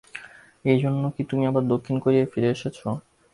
[0.65, 2.77] এজন্যই কি তুমি আবার দক্ষিণ কোরিয়ায় ফিরে এসেছ?